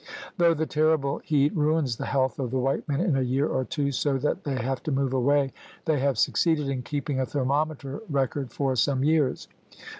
Though 0.39 0.55
the 0.55 0.65
terrible 0.65 1.19
heat 1.19 1.55
ruins 1.55 1.97
the 1.97 2.07
health 2.07 2.39
of 2.39 2.49
the 2.49 2.57
white 2.57 2.89
men 2.89 3.01
in 3.01 3.15
a 3.15 3.21
year 3.21 3.47
or 3.47 3.63
two, 3.63 3.91
so 3.91 4.17
that 4.17 4.45
they 4.45 4.55
have 4.55 4.81
to 4.81 4.91
move 4.91 5.13
away, 5.13 5.53
they 5.85 5.99
have 5.99 6.17
succeeded 6.17 6.69
in 6.69 6.81
keeping 6.81 7.19
a 7.19 7.25
thermometer 7.27 8.01
record 8.09 8.51
for 8.51 8.75
some 8.75 9.03
years. 9.03 9.47